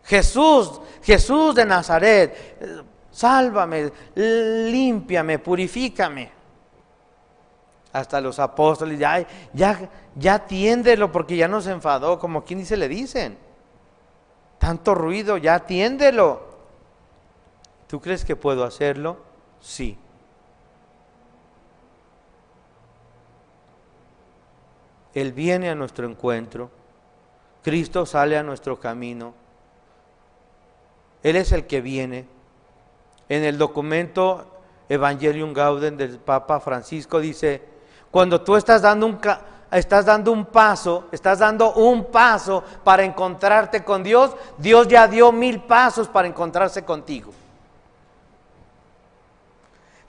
Jesús, 0.06 0.80
Jesús 1.02 1.54
de 1.54 1.64
Nazaret, 1.64 2.86
sálvame, 3.10 3.92
límpiame, 4.14 5.40
purifícame. 5.40 6.30
Hasta 7.92 8.20
los 8.20 8.38
apóstoles, 8.38 8.98
ya, 8.98 9.26
ya, 9.52 9.90
ya 10.14 10.34
atiéndelo 10.34 11.10
porque 11.10 11.36
ya 11.36 11.48
nos 11.48 11.66
enfadó, 11.66 12.18
como 12.20 12.44
quien 12.44 12.60
dice, 12.60 12.76
le 12.76 12.88
dicen. 12.88 13.36
Tanto 14.58 14.94
ruido, 14.94 15.38
ya 15.38 15.56
atiéndelo. 15.56 16.40
¿Tú 17.88 18.00
crees 18.00 18.24
que 18.24 18.36
puedo 18.36 18.64
hacerlo? 18.64 19.16
Sí. 19.60 19.98
Él 25.14 25.32
viene 25.32 25.70
a 25.70 25.74
nuestro 25.74 26.06
encuentro. 26.08 26.70
Cristo 27.62 28.06
sale 28.06 28.36
a 28.38 28.42
nuestro 28.44 28.78
camino. 28.78 29.45
Él 31.26 31.34
es 31.34 31.50
el 31.50 31.66
que 31.66 31.80
viene. 31.80 32.24
En 33.28 33.42
el 33.42 33.58
documento 33.58 34.46
Evangelium 34.88 35.52
Gauden 35.52 35.96
del 35.96 36.20
Papa 36.20 36.60
Francisco 36.60 37.18
dice, 37.18 37.60
cuando 38.12 38.42
tú 38.42 38.54
estás 38.54 38.82
dando 38.82 39.06
un, 39.06 39.18
estás 39.72 40.06
dando 40.06 40.30
un 40.30 40.46
paso, 40.46 41.08
estás 41.10 41.40
dando 41.40 41.74
un 41.74 42.04
paso 42.04 42.62
para 42.84 43.02
encontrarte 43.02 43.82
con 43.82 44.04
Dios, 44.04 44.36
Dios 44.56 44.86
ya 44.86 45.08
dio 45.08 45.32
mil 45.32 45.62
pasos 45.62 46.06
para 46.06 46.28
encontrarse 46.28 46.84
contigo. 46.84 47.32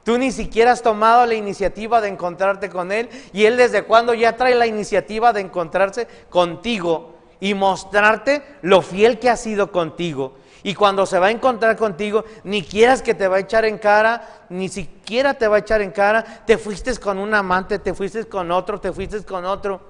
Tú 0.03 0.19
ni 0.19 0.31
siquiera 0.31 0.74
has 0.74 0.83
tomado 0.83 1.25
la 1.25 1.33
iniciativa 1.33 2.00
de 2.00 2.09
encontrarte 2.09 2.69
con 2.69 2.91
Él 2.91 3.09
y 3.33 3.45
Él 3.45 3.57
desde 3.57 3.86
cuando 3.86 4.13
ya 4.13 4.38
trae 4.38 4.53
la 4.53 4.67
iniciativa 4.67 5.33
de 5.33 5.41
encontrarse 5.41 6.07
contigo 6.29 7.15
y 7.39 7.55
mostrarte 7.55 8.43
lo 8.62 8.83
fiel 8.83 9.17
que 9.17 9.31
ha 9.31 9.36
sido 9.36 9.71
contigo. 9.71 10.33
Y 10.63 10.73
cuando 10.73 11.05
se 11.05 11.19
va 11.19 11.27
a 11.27 11.31
encontrar 11.31 11.75
contigo, 11.75 12.25
ni 12.43 12.63
quieras 12.63 13.01
que 13.01 13.13
te 13.13 13.27
va 13.27 13.37
a 13.37 13.39
echar 13.39 13.65
en 13.65 13.77
cara, 13.77 14.45
ni 14.49 14.69
siquiera 14.69 15.33
te 15.33 15.47
va 15.47 15.57
a 15.57 15.59
echar 15.59 15.81
en 15.81 15.91
cara, 15.91 16.23
te 16.45 16.57
fuiste 16.57 16.95
con 16.97 17.17
un 17.19 17.33
amante, 17.33 17.79
te 17.79 17.93
fuiste 17.93 18.25
con 18.25 18.51
otro, 18.51 18.79
te 18.79 18.91
fuiste 18.91 19.23
con 19.23 19.45
otro. 19.45 19.81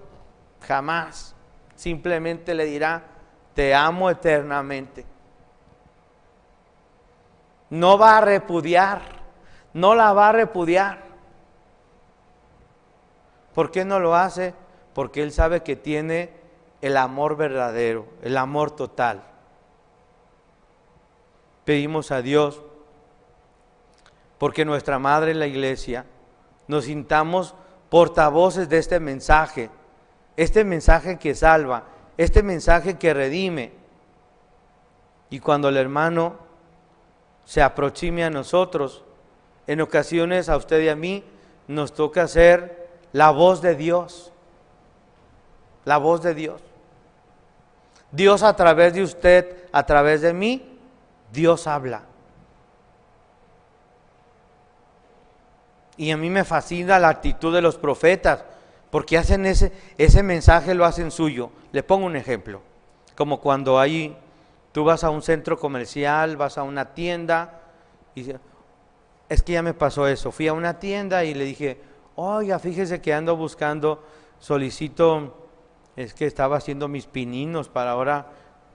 Jamás. 0.67 1.35
Simplemente 1.75 2.53
le 2.53 2.65
dirá, 2.65 3.03
te 3.53 3.73
amo 3.73 4.09
eternamente. 4.09 5.05
No 7.69 7.97
va 7.97 8.17
a 8.17 8.21
repudiar 8.21 9.17
no 9.77 9.93
la 9.93 10.11
va 10.11 10.29
a 10.29 10.31
repudiar. 10.31 11.03
¿Por 13.53 13.69
qué 13.69 13.85
no 13.85 13.99
lo 13.99 14.15
hace? 14.15 14.55
Porque 14.95 15.21
Él 15.21 15.31
sabe 15.31 15.61
que 15.61 15.75
tiene 15.75 16.31
el 16.81 16.97
amor 16.97 17.37
verdadero, 17.37 18.07
el 18.23 18.37
amor 18.37 18.71
total. 18.71 19.21
Pedimos 21.67 22.11
a 22.11 22.21
Dios, 22.21 22.61
porque 24.37 24.63
nuestra 24.63 24.99
Madre 24.99 25.31
en 25.31 25.39
la 25.39 25.47
iglesia, 25.47 26.05
nos 26.65 26.85
sintamos 26.85 27.55
portavoces 27.89 28.69
de 28.69 28.77
este 28.77 29.01
mensaje, 29.01 29.69
este 30.37 30.63
mensaje 30.63 31.19
que 31.19 31.35
salva, 31.35 31.83
este 32.15 32.41
mensaje 32.41 32.97
que 32.97 33.13
redime. 33.13 33.73
Y 35.29 35.39
cuando 35.41 35.67
el 35.67 35.75
hermano 35.75 36.37
se 37.43 37.61
aproxime 37.61 38.23
a 38.23 38.29
nosotros, 38.29 39.03
en 39.67 39.81
ocasiones 39.81 40.47
a 40.47 40.55
usted 40.55 40.79
y 40.79 40.87
a 40.87 40.95
mí 40.95 41.25
nos 41.67 41.93
toca 41.93 42.29
ser 42.29 42.87
la 43.11 43.29
voz 43.31 43.61
de 43.61 43.75
Dios. 43.75 44.31
La 45.83 45.97
voz 45.97 46.23
de 46.23 46.33
Dios. 46.33 46.61
Dios 48.13 48.41
a 48.41 48.55
través 48.55 48.93
de 48.93 49.03
usted, 49.03 49.65
a 49.73 49.85
través 49.85 50.21
de 50.21 50.31
mí, 50.31 50.76
Dios 51.31 51.67
habla. 51.67 52.03
Y 55.97 56.11
a 56.11 56.17
mí 56.17 56.29
me 56.29 56.43
fascina 56.43 56.99
la 56.99 57.09
actitud 57.09 57.53
de 57.53 57.61
los 57.61 57.77
profetas, 57.77 58.45
porque 58.91 59.17
hacen 59.17 59.45
ese, 59.45 59.71
ese 59.97 60.23
mensaje, 60.23 60.73
lo 60.73 60.85
hacen 60.85 61.11
suyo. 61.11 61.49
Le 61.71 61.83
pongo 61.83 62.05
un 62.05 62.15
ejemplo, 62.15 62.61
como 63.15 63.41
cuando 63.41 63.79
hay, 63.79 64.15
tú 64.71 64.83
vas 64.83 65.03
a 65.03 65.09
un 65.09 65.21
centro 65.21 65.57
comercial, 65.57 66.37
vas 66.37 66.57
a 66.57 66.63
una 66.63 66.93
tienda, 66.93 67.61
y 68.13 68.31
es 69.29 69.43
que 69.43 69.53
ya 69.53 69.61
me 69.61 69.73
pasó 69.73 70.07
eso. 70.07 70.31
Fui 70.31 70.47
a 70.47 70.53
una 70.53 70.79
tienda 70.79 71.23
y 71.23 71.33
le 71.33 71.45
dije, 71.45 71.81
oiga, 72.15 72.59
fíjese 72.59 73.01
que 73.01 73.13
ando 73.13 73.35
buscando, 73.35 74.03
solicito, 74.39 75.35
es 75.95 76.13
que 76.13 76.25
estaba 76.25 76.57
haciendo 76.57 76.87
mis 76.87 77.07
pininos 77.07 77.69
para 77.69 77.91
ahora, 77.91 78.27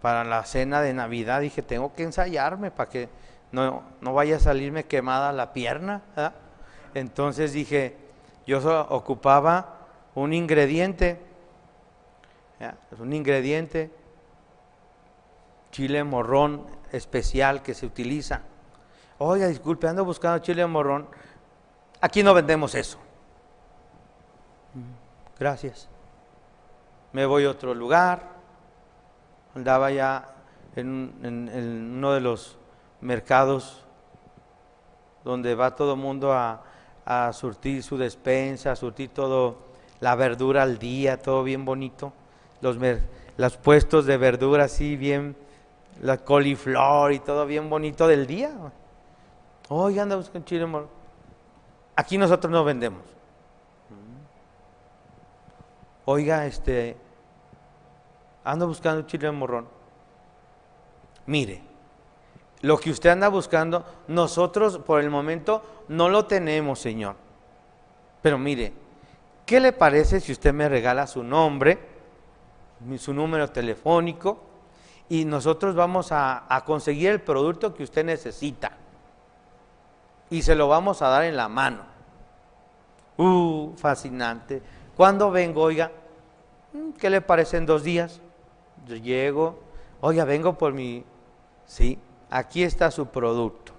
para 0.03 0.25
la 0.25 0.45
cena 0.45 0.83
de 0.83 0.93
Navidad. 0.93 1.41
Dije, 1.41 1.63
tengo 1.63 1.95
que 1.95 2.03
ensayarme 2.03 2.71
para 2.71 2.91
que 2.91 3.09
no, 3.53 3.83
no 4.01 4.13
vaya 4.13 4.37
a 4.37 4.41
salirme 4.41 4.85
quemada 4.85 5.33
la 5.33 5.53
pierna. 5.53 6.03
Entonces 6.95 7.53
dije, 7.53 7.97
yo 8.47 8.87
ocupaba 8.91 9.79
un 10.15 10.35
ingrediente, 10.35 11.19
un 12.99 13.13
ingrediente, 13.13 13.91
chile 15.71 16.05
morrón 16.05 16.67
especial 16.93 17.63
que 17.63 17.73
se 17.73 17.87
utiliza 17.87 18.43
Oiga, 19.25 19.47
disculpe, 19.47 19.87
ando 19.87 20.05
buscando 20.05 20.41
chile 20.41 20.67
morrón. 20.67 21.07
Aquí 22.01 22.25
no 22.25 22.35
vendemos 22.35 22.75
eso. 22.75 22.99
Gracias. 25.39 25.89
Me 27.13 27.25
voy 27.25 27.45
a 27.45 27.51
otro 27.51 27.73
lugar. 27.73 28.29
Andaba 29.55 29.91
ya 29.91 30.29
en, 30.77 31.93
uno 31.97 32.13
de 32.13 32.21
los 32.21 32.57
mercados 33.01 33.85
donde 35.25 35.55
va 35.55 35.77
todo 35.77 35.95
el 35.95 36.01
mundo 36.01 36.33
a, 36.33 36.63
surtir 37.33 37.83
su 37.83 37.99
despensa, 37.99 38.73
a 38.73 38.77
surtir 38.77 39.11
todo 39.11 39.59
la 40.01 40.15
verdura 40.15 40.63
al 40.63 40.79
día, 40.79 41.21
todo 41.21 41.43
bien 41.43 41.65
bonito. 41.65 42.13
Los, 42.61 42.77
los 43.37 43.57
puestos 43.57 44.07
de 44.07 44.17
verdura 44.17 44.65
así 44.65 44.97
bien, 44.97 45.37
la 46.01 46.19
coliflor 46.19 47.13
y 47.13 47.19
todo 47.19 47.45
bien 47.45 47.69
bonito 47.69 48.07
del 48.07 48.27
día. 48.27 48.53
Oye, 49.69 50.01
anda 50.01 50.17
buscando 50.17 50.47
chile 50.47 50.67
morrón. 50.67 50.89
Aquí 51.97 52.17
nosotros 52.19 52.51
no 52.51 52.65
vendemos. 52.65 53.03
Oiga, 56.05 56.47
este, 56.47 56.97
ando 58.45 58.67
buscando 58.67 59.07
chile 59.07 59.31
morrón. 59.31 59.67
Mire, 61.27 61.63
lo 62.63 62.79
que 62.79 62.91
usted 62.91 63.11
anda 63.11 63.29
buscando, 63.29 63.85
nosotros 64.09 64.79
por 64.79 65.01
el 65.01 65.11
momento 65.11 65.63
no 65.89 66.09
lo 66.09 66.27
tenemos, 66.27 66.79
Señor. 66.79 67.17
Pero 68.23 68.39
mire, 68.39 68.73
¿qué 69.47 69.61
le 69.61 69.73
parece 69.73 70.21
si 70.21 70.33
usted 70.33 70.53
me 70.53 70.69
regala 70.69 71.07
su 71.07 71.23
nombre, 71.23 71.79
su 72.99 73.13
número 73.13 73.51
telefónico, 73.51 74.41
y 75.09 75.25
nosotros 75.25 75.75
vamos 75.75 76.13
a, 76.13 76.45
a 76.49 76.65
conseguir 76.65 77.11
el 77.11 77.21
producto 77.21 77.75
que 77.75 77.83
usted 77.83 78.05
necesita? 78.05 78.79
y 80.33 80.41
se 80.41 80.55
lo 80.55 80.67
vamos 80.67 81.03
a 81.03 81.09
dar 81.09 81.25
en 81.25 81.37
la 81.37 81.47
mano. 81.47 81.83
Uh, 83.19 83.75
fascinante. 83.77 84.63
¿Cuándo 84.97 85.31
vengo, 85.31 85.61
oiga? 85.61 85.93
¿Qué 86.99 87.11
le 87.11 87.21
parece 87.21 87.59
en 87.59 87.67
dos 87.67 87.83
días? 87.83 88.23
Yo 88.87 88.97
llego, 88.97 89.59
oiga, 90.01 90.25
vengo 90.25 90.59
por 90.59 90.73
mi... 90.73 91.05
Sí, 91.67 91.99
aquí 92.31 92.63
está 92.63 92.91
su 92.91 93.07
producto. 93.07 93.73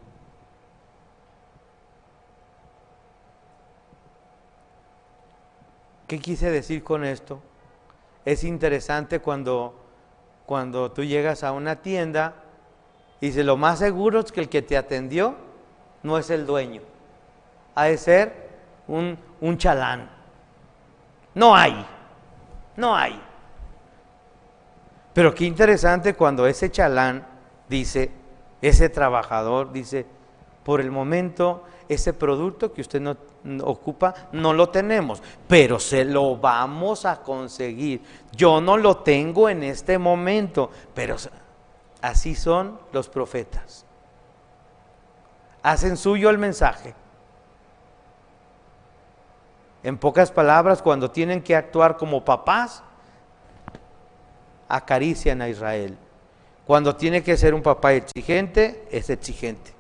¿Qué 6.08 6.20
quise 6.20 6.52
decir 6.52 6.84
con 6.84 7.04
esto? 7.04 7.42
Es 8.26 8.44
interesante 8.44 9.20
cuando, 9.20 9.74
cuando 10.46 10.92
tú 10.92 11.04
llegas 11.04 11.44
a 11.44 11.52
una 11.52 11.78
tienda 11.78 12.36
y 13.20 13.28
dice, 13.28 13.44
lo 13.44 13.58
más 13.58 13.80
seguro 13.80 14.20
es 14.20 14.32
que 14.32 14.42
el 14.42 14.50
que 14.50 14.62
te 14.62 14.78
atendió 14.78 15.36
no 16.04 16.18
es 16.18 16.30
el 16.30 16.46
dueño. 16.46 16.82
Ha 17.76 17.86
de 17.86 17.98
ser 17.98 18.50
un, 18.88 19.18
un 19.42 19.58
chalán. 19.58 20.10
No 21.34 21.56
hay, 21.56 21.86
no 22.78 22.96
hay. 22.96 23.20
Pero 25.14 25.34
qué 25.36 25.46
interesante 25.46 26.16
cuando 26.16 26.48
ese 26.48 26.72
chalán 26.72 27.28
dice, 27.70 28.12
ese 28.62 28.90
trabajador, 28.90 29.72
dice, 29.72 30.06
por 30.64 30.82
el 30.82 30.92
momento 30.92 31.64
ese 31.90 32.14
producto 32.14 32.74
que 32.74 32.82
usted 32.82 33.02
no, 33.02 33.18
ocupa 33.64 34.14
no 34.32 34.54
lo 34.54 34.70
tenemos, 34.70 35.22
pero 35.48 35.80
se 35.80 36.06
lo 36.06 36.38
vamos 36.38 37.06
a 37.06 37.22
conseguir. 37.22 38.02
Yo 38.32 38.62
no 38.62 38.78
lo 38.78 38.98
tengo 38.98 39.50
en 39.50 39.64
este 39.64 39.98
momento, 39.98 40.72
pero 40.94 41.16
así 42.02 42.36
son 42.36 42.80
los 42.92 43.10
profetas. 43.10 43.86
Hacen 45.62 45.98
suyo 45.98 46.30
el 46.30 46.38
mensaje. 46.38 46.94
En 49.84 49.98
pocas 49.98 50.32
palabras, 50.32 50.82
cuando 50.82 51.12
tienen 51.12 51.42
que 51.42 51.56
actuar 51.56 51.98
como 51.98 52.24
papás, 52.24 52.84
acarician 54.68 55.42
a 55.42 55.50
Israel. 55.50 55.98
Cuando 56.66 56.96
tiene 56.96 57.24
que 57.24 57.38
ser 57.38 57.54
un 57.54 57.62
papá 57.62 57.94
exigente, 57.94 58.88
es 58.92 59.10
exigente 59.10 59.74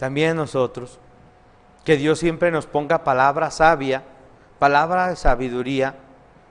también 0.00 0.34
nosotros, 0.34 0.98
que 1.84 1.98
Dios 1.98 2.18
siempre 2.18 2.50
nos 2.50 2.66
ponga 2.66 3.04
palabra 3.04 3.50
sabia, 3.50 4.02
palabra 4.58 5.08
de 5.08 5.16
sabiduría, 5.16 5.94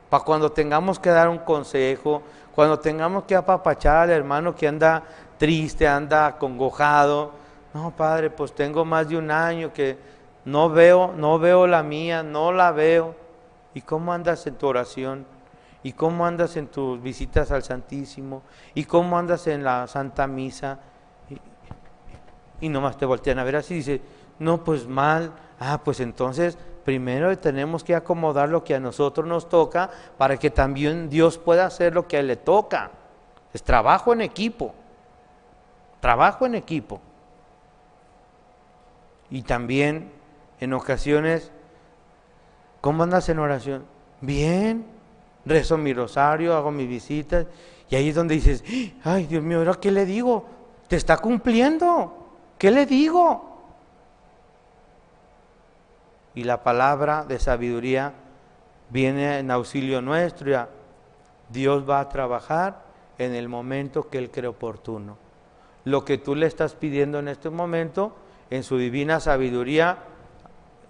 para 0.08 0.24
cuando 0.24 0.52
tengamos 0.52 1.00
que 1.00 1.10
dar 1.10 1.28
un 1.30 1.40
consejo, 1.40 2.22
cuando 2.54 2.78
tengamos 2.78 3.24
que 3.24 3.36
apapachar 3.36 4.04
al 4.04 4.12
hermano 4.12 4.54
que 4.54 4.68
anda 4.68 5.02
triste, 5.40 5.88
anda 5.88 6.38
congojado. 6.38 7.32
No, 7.74 7.90
Padre, 7.90 8.30
pues 8.30 8.54
tengo 8.54 8.86
más 8.86 9.10
de 9.10 9.18
un 9.18 9.32
año 9.32 9.74
que 9.74 9.98
no 10.46 10.70
veo, 10.70 11.12
no 11.18 11.40
veo 11.40 11.66
la 11.66 11.82
mía, 11.82 12.22
no 12.22 12.52
la 12.52 12.72
veo. 12.72 13.16
¿Y 13.74 13.82
cómo 13.82 14.14
andas 14.14 14.46
en 14.46 14.56
tu 14.56 14.68
oración? 14.68 15.26
¿Y 15.82 15.94
cómo 15.94 16.26
andas 16.26 16.58
en 16.58 16.68
tus 16.68 17.02
visitas 17.02 17.52
al 17.52 17.64
Santísimo? 17.64 18.44
¿Y 18.74 18.84
cómo 18.84 19.18
andas 19.18 19.48
en 19.48 19.64
la 19.64 19.88
Santa 19.88 20.28
Misa? 20.28 20.80
y 22.62 22.70
nomás 22.70 22.98
te 22.98 23.06
voltean 23.06 23.40
a 23.40 23.44
ver 23.44 23.58
así 23.58 23.76
dice, 23.76 24.02
no, 24.40 24.64
pues 24.64 24.88
mal, 24.88 25.32
ah, 25.60 25.82
pues 25.84 26.00
entonces 26.00 26.58
primero 26.84 27.38
tenemos 27.38 27.84
que 27.84 27.96
acomodar 27.96 28.50
lo 28.50 28.64
que 28.64 28.76
a 28.76 28.80
nosotros 28.80 29.28
nos 29.28 29.50
toca 29.50 29.90
para 30.18 30.38
que 30.38 30.50
también 30.50 31.10
Dios 31.10 31.38
pueda 31.38 31.66
hacer 31.66 31.94
lo 31.94 32.08
que 32.08 32.18
a 32.18 32.20
él 32.22 32.28
le 32.28 32.36
toca. 32.36 32.92
Es 33.54 33.64
trabajo 33.64 34.14
en 34.14 34.22
equipo, 34.22 34.74
trabajo 36.00 36.46
en 36.46 36.56
equipo. 36.56 37.00
Y 39.30 39.44
también 39.44 40.12
en 40.60 40.74
ocasiones, 40.74 41.52
¿cómo 42.82 43.04
andas 43.04 43.30
en 43.30 43.40
oración? 43.40 43.86
Bien, 44.22 44.86
rezo 45.46 45.78
mi 45.78 45.94
rosario, 45.94 46.56
hago 46.56 46.72
mis 46.72 46.88
visitas, 46.88 47.46
y 47.90 47.96
ahí 47.96 48.10
es 48.10 48.16
donde 48.16 48.36
dices, 48.36 48.64
ay 49.04 49.26
Dios 49.26 49.44
mío, 49.44 49.60
¿ahora 49.60 49.76
qué 49.76 49.92
le 49.92 50.06
digo? 50.06 50.46
Te 50.88 50.96
está 50.96 51.18
cumpliendo. 51.18 52.16
¿Qué 52.58 52.72
le 52.72 52.86
digo? 52.86 53.50
Y 56.36 56.44
la 56.44 56.64
palabra 56.64 57.24
de 57.26 57.40
sabiduría 57.40 58.14
viene 58.90 59.40
en 59.40 59.50
auxilio 59.52 60.02
nuestro. 60.02 60.50
Ya. 60.50 60.70
Dios 61.50 61.90
va 61.90 62.00
a 62.00 62.10
trabajar 62.10 62.84
en 63.18 63.34
el 63.34 63.50
momento 63.50 64.10
que 64.10 64.18
Él 64.18 64.30
cree 64.30 64.48
oportuno. 64.48 65.18
Lo 65.86 66.06
que 66.06 66.18
tú 66.18 66.36
le 66.36 66.46
estás 66.46 66.76
pidiendo 66.76 67.20
en 67.20 67.28
este 67.28 67.50
momento, 67.50 68.16
en 68.50 68.64
su 68.64 68.78
divina 68.78 69.20
sabiduría, 69.20 70.00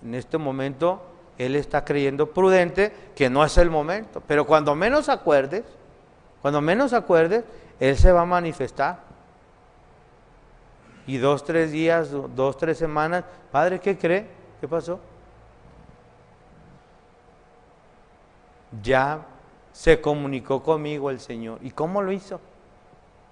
en 0.03 0.15
este 0.15 0.37
momento 0.37 1.01
Él 1.39 1.55
está 1.55 1.83
creyendo 1.83 2.31
prudente 2.31 2.93
que 3.15 3.31
no 3.31 3.43
es 3.43 3.57
el 3.57 3.71
momento. 3.71 4.21
Pero 4.27 4.45
cuando 4.45 4.75
menos 4.75 5.09
acuerdes, 5.09 5.63
cuando 6.43 6.61
menos 6.61 6.93
acuerdes, 6.93 7.43
Él 7.79 7.97
se 7.97 8.11
va 8.11 8.21
a 8.21 8.25
manifestar 8.25 9.09
y 11.09 11.17
dos, 11.17 11.43
tres 11.43 11.71
días, 11.71 12.11
dos, 12.11 12.55
tres 12.55 12.77
semanas, 12.77 13.23
Padre, 13.51 13.79
¿qué 13.79 13.97
cree? 13.97 14.27
¿Qué 14.61 14.67
pasó? 14.67 14.99
Ya 18.83 19.25
se 19.71 19.99
comunicó 19.99 20.61
conmigo 20.61 21.09
el 21.09 21.19
Señor. 21.19 21.57
¿Y 21.63 21.71
cómo 21.71 22.03
lo 22.03 22.11
hizo? 22.11 22.39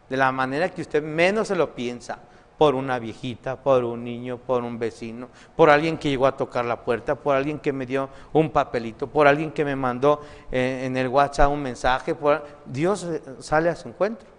De 0.09 0.17
la 0.17 0.31
manera 0.31 0.69
que 0.69 0.81
usted 0.81 1.03
menos 1.03 1.49
se 1.49 1.55
lo 1.55 1.75
piensa. 1.75 2.17
Por 2.57 2.73
una 2.73 2.97
viejita, 2.97 3.55
por 3.55 3.83
un 3.83 4.03
niño, 4.03 4.37
por 4.37 4.63
un 4.63 4.79
vecino, 4.79 5.29
por 5.55 5.69
alguien 5.69 5.97
que 5.97 6.09
llegó 6.09 6.25
a 6.25 6.35
tocar 6.35 6.65
la 6.65 6.83
puerta, 6.83 7.15
por 7.15 7.35
alguien 7.35 7.59
que 7.59 7.71
me 7.71 7.85
dio 7.85 8.09
un 8.33 8.49
papelito, 8.49 9.07
por 9.07 9.27
alguien 9.27 9.51
que 9.51 9.63
me 9.63 9.75
mandó 9.75 10.21
eh, 10.51 10.81
en 10.85 10.97
el 10.97 11.07
WhatsApp 11.07 11.51
un 11.51 11.61
mensaje. 11.61 12.15
Por... 12.15 12.43
Dios 12.65 13.03
eh, 13.03 13.21
sale 13.39 13.69
a 13.69 13.75
su 13.75 13.89
encuentro. 13.89 14.37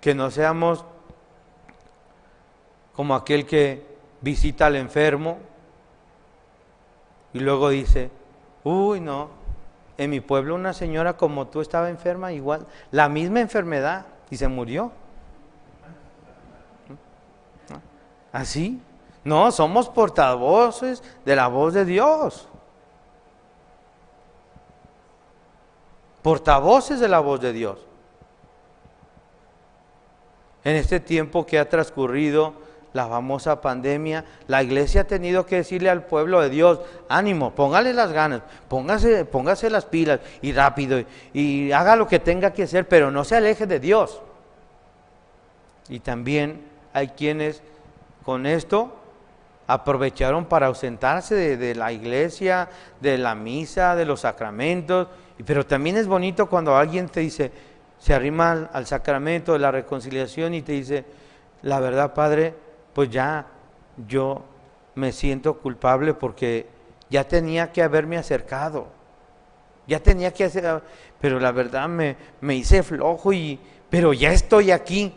que 0.00 0.14
no 0.14 0.30
seamos 0.30 0.84
como 2.94 3.14
aquel 3.14 3.46
que 3.46 3.84
visita 4.20 4.66
al 4.66 4.76
enfermo 4.76 5.38
y 7.32 7.40
luego 7.40 7.68
dice, 7.68 8.10
uy, 8.64 9.00
no, 9.00 9.28
en 10.00 10.08
mi 10.08 10.20
pueblo 10.20 10.54
una 10.54 10.72
señora 10.72 11.18
como 11.18 11.48
tú 11.48 11.60
estaba 11.60 11.90
enferma 11.90 12.32
igual, 12.32 12.66
la 12.90 13.10
misma 13.10 13.40
enfermedad 13.40 14.06
y 14.30 14.36
se 14.38 14.48
murió. 14.48 14.92
¿Así? 18.32 18.80
No, 19.22 19.52
somos 19.52 19.90
portavoces 19.90 21.02
de 21.26 21.36
la 21.36 21.48
voz 21.48 21.74
de 21.74 21.84
Dios. 21.84 22.48
Portavoces 26.22 26.98
de 26.98 27.08
la 27.08 27.20
voz 27.20 27.38
de 27.42 27.52
Dios 27.52 27.86
en 30.64 30.76
este 30.76 30.98
tiempo 30.98 31.44
que 31.44 31.58
ha 31.58 31.68
transcurrido 31.68 32.54
la 32.92 33.06
famosa 33.06 33.60
pandemia, 33.60 34.24
la 34.48 34.62
iglesia 34.62 35.02
ha 35.02 35.04
tenido 35.04 35.46
que 35.46 35.56
decirle 35.56 35.90
al 35.90 36.04
pueblo 36.04 36.40
de 36.40 36.50
Dios, 36.50 36.80
ánimo, 37.08 37.54
póngale 37.54 37.92
las 37.92 38.12
ganas, 38.12 38.42
póngase, 38.68 39.24
póngase 39.24 39.70
las 39.70 39.84
pilas 39.84 40.20
y 40.42 40.52
rápido 40.52 41.02
y 41.32 41.72
haga 41.72 41.96
lo 41.96 42.08
que 42.08 42.18
tenga 42.18 42.52
que 42.52 42.64
hacer, 42.64 42.88
pero 42.88 43.10
no 43.10 43.24
se 43.24 43.36
aleje 43.36 43.66
de 43.66 43.80
Dios. 43.80 44.20
Y 45.88 46.00
también 46.00 46.64
hay 46.92 47.08
quienes 47.08 47.62
con 48.24 48.46
esto 48.46 48.96
aprovecharon 49.66 50.46
para 50.46 50.66
ausentarse 50.66 51.56
de, 51.56 51.74
la 51.76 51.92
iglesia, 51.92 52.68
de 53.00 53.18
la 53.18 53.36
misa, 53.36 53.94
de 53.94 54.04
los 54.04 54.20
sacramentos, 54.20 55.06
pero 55.46 55.64
también 55.64 55.96
es 55.96 56.08
bonito 56.08 56.48
cuando 56.48 56.76
alguien 56.76 57.08
te 57.08 57.20
dice, 57.20 57.52
se 57.98 58.12
arrima 58.12 58.68
al, 58.72 58.86
sacramento 58.86 59.52
de 59.52 59.60
la 59.60 59.70
reconciliación 59.70 60.54
y 60.54 60.62
te 60.62 60.72
dice, 60.72 61.04
la 61.62 61.78
verdad, 61.78 62.14
Padre, 62.14 62.54
pues 62.92 63.10
ya 63.10 63.46
yo 64.06 64.42
me 64.94 65.12
siento 65.12 65.58
culpable 65.58 66.14
porque 66.14 66.66
ya 67.08 67.26
tenía 67.26 67.72
que 67.72 67.82
haberme 67.82 68.16
acercado, 68.16 68.88
ya 69.86 70.00
tenía 70.00 70.32
que 70.32 70.44
hacer, 70.44 70.82
pero 71.20 71.40
la 71.40 71.52
verdad 71.52 71.88
me, 71.88 72.16
me 72.40 72.54
hice 72.54 72.82
flojo 72.82 73.32
y, 73.32 73.58
pero 73.88 74.12
ya 74.12 74.32
estoy 74.32 74.70
aquí. 74.70 75.12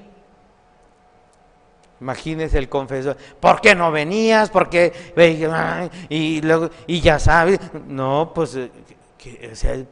Imagínese 2.02 2.58
el 2.58 2.68
confesor, 2.68 3.16
¿por 3.40 3.62
qué 3.62 3.76
no 3.76 3.92
venías? 3.92 4.50
¿Por 4.50 4.70
qué? 4.70 4.92
Y, 6.10 6.42
luego, 6.42 6.70
y 6.86 7.00
ya 7.00 7.18
sabes, 7.18 7.60
no, 7.88 8.32
pues 8.34 8.58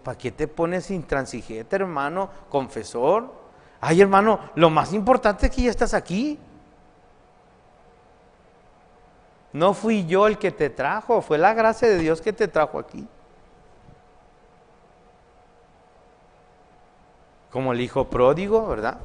¿Para 0.04 0.17
qué 0.17 0.32
te 0.32 0.48
pones 0.48 0.91
intransigente, 0.91 1.76
hermano, 1.78 2.30
confesor? 2.50 3.34
Ay, 3.80 4.02
hermano, 4.02 4.39
lo 4.56 4.70
más 4.70 4.94
importante 4.94 5.46
es 5.46 5.52
que 5.56 5.62
ya 5.63 5.70
estás 5.70 5.94
aquí. 5.94 6.38
No 9.54 9.74
fui 9.74 10.06
yo 10.06 10.28
el 10.28 10.38
que 10.38 10.52
te 10.52 10.70
trajo, 10.70 11.22
fue 11.22 11.38
la 11.38 11.54
gracia 11.54 11.88
de 11.88 11.98
Dios 11.98 12.22
que 12.22 12.34
te 12.34 12.48
trajo 12.48 12.80
aquí. 12.80 13.08
Como 17.50 17.74
el 17.74 17.82
hijo 17.82 18.10
pródigo, 18.10 18.66
¿verdad? 18.68 18.98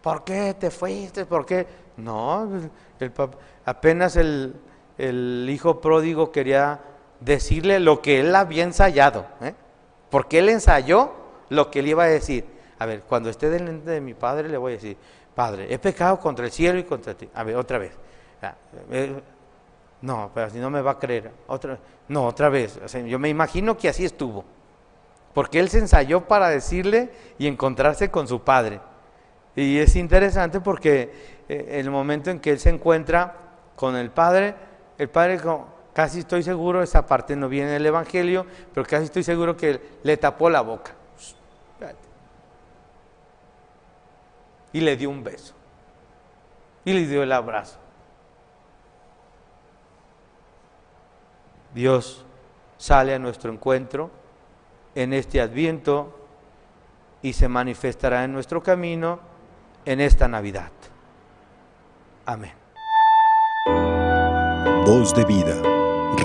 ¿Por 0.00 0.24
qué 0.24 0.54
te 0.54 0.70
fuiste? 0.70 1.26
¿Por 1.26 1.44
qué? 1.44 1.66
No, 1.96 2.48
apenas 3.64 4.16
el, 4.16 4.54
el 4.98 5.48
hijo 5.50 5.80
pródigo 5.80 6.30
quería 6.30 6.80
decirle 7.20 7.80
lo 7.80 8.00
que 8.00 8.20
él 8.20 8.34
había 8.34 8.62
ensayado. 8.62 9.26
¿eh? 9.40 9.54
Porque 10.10 10.38
él 10.38 10.48
ensayó 10.48 11.12
lo 11.48 11.70
que 11.70 11.80
él 11.80 11.88
iba 11.88 12.04
a 12.04 12.08
decir. 12.08 12.46
A 12.78 12.86
ver, 12.86 13.02
cuando 13.02 13.30
esté 13.30 13.50
delante 13.50 13.90
de 13.90 14.00
mi 14.00 14.14
padre 14.14 14.48
le 14.48 14.56
voy 14.56 14.72
a 14.72 14.74
decir, 14.76 14.96
Padre, 15.34 15.72
he 15.72 15.78
pecado 15.78 16.20
contra 16.20 16.44
el 16.44 16.52
cielo 16.52 16.78
y 16.78 16.84
contra 16.84 17.14
ti. 17.14 17.28
A 17.34 17.42
ver, 17.42 17.56
otra 17.56 17.78
vez. 17.78 17.92
No, 20.02 20.30
pero 20.34 20.50
si 20.50 20.58
no 20.58 20.68
me 20.68 20.82
va 20.82 20.92
a 20.92 20.98
creer. 20.98 21.30
Otra, 21.46 21.78
no, 22.08 22.26
otra 22.26 22.48
vez. 22.48 22.78
yo 23.06 23.18
me 23.18 23.28
imagino 23.28 23.76
que 23.76 23.88
así 23.88 24.04
estuvo. 24.04 24.44
Porque 25.32 25.60
él 25.60 25.68
se 25.70 25.78
ensayó 25.78 26.26
para 26.28 26.48
decirle 26.48 27.10
y 27.38 27.46
encontrarse 27.46 28.10
con 28.10 28.28
su 28.28 28.42
padre. 28.42 28.80
Y 29.56 29.78
es 29.78 29.96
interesante 29.96 30.60
porque 30.60 31.44
eh, 31.48 31.78
el 31.78 31.90
momento 31.90 32.30
en 32.30 32.40
que 32.40 32.50
él 32.50 32.58
se 32.58 32.70
encuentra 32.70 33.36
con 33.76 33.96
el 33.96 34.10
padre, 34.10 34.54
el 34.98 35.08
padre 35.08 35.40
Casi 35.92 36.20
estoy 36.20 36.42
seguro, 36.42 36.82
esa 36.82 37.06
parte 37.06 37.36
no 37.36 37.50
viene 37.50 37.72
del 37.72 37.84
Evangelio, 37.84 38.46
pero 38.72 38.86
casi 38.86 39.04
estoy 39.04 39.22
seguro 39.22 39.56
que 39.56 39.78
le 40.02 40.16
tapó 40.16 40.48
la 40.48 40.62
boca. 40.62 40.92
y 44.74 44.80
le 44.80 44.96
dio 44.96 45.10
un 45.10 45.22
beso 45.22 45.52
y 46.84 46.94
le 46.94 47.06
dio 47.06 47.22
el 47.22 47.32
abrazo. 47.32 47.81
Dios 51.74 52.24
sale 52.76 53.14
a 53.14 53.18
nuestro 53.18 53.52
encuentro 53.52 54.10
en 54.94 55.12
este 55.12 55.40
adviento 55.40 56.18
y 57.22 57.32
se 57.32 57.48
manifestará 57.48 58.24
en 58.24 58.32
nuestro 58.32 58.62
camino 58.62 59.20
en 59.84 60.00
esta 60.00 60.28
Navidad. 60.28 60.70
Amén. 62.26 62.52
Voz 64.84 65.14
de 65.14 65.24
vida. 65.24 65.54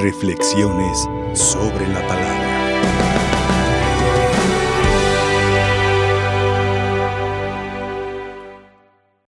Reflexiones 0.01 1.07
sobre 1.33 1.87
la 1.87 2.05
palabra. 2.07 2.46